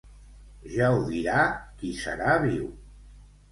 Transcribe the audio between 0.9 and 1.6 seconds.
ho dirà